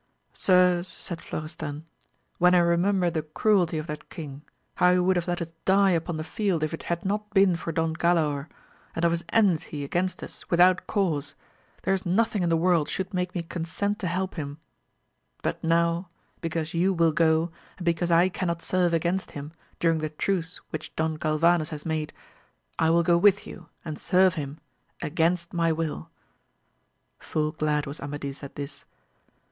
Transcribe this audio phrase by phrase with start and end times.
[0.33, 1.85] Sirs, said Florestan,
[2.39, 4.41] when I remember the cruelty of that king,
[4.77, 7.55] how he would have let us die upon the field if it had not been
[7.55, 8.47] for Don Galaor,
[8.95, 11.35] and of his enmity against us without cause,
[11.83, 14.57] there is nothing in the world should make me consent to help him;
[15.43, 16.09] but now,
[16.41, 20.95] because you will go, and because I cannot serve against him during the truce which
[20.95, 22.11] Don Galvanes has made,
[22.79, 24.57] I will go with you, and serve him
[24.99, 26.09] against my will.
[27.19, 28.85] Full glad was Amadis at this.